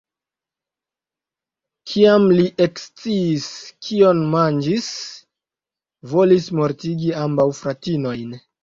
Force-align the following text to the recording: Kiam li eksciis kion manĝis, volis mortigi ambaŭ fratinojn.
Kiam 1.91 2.25
li 2.39 2.47
eksciis 2.67 3.47
kion 3.91 4.25
manĝis, 4.35 4.91
volis 6.17 6.53
mortigi 6.63 7.19
ambaŭ 7.29 7.51
fratinojn. 7.63 8.39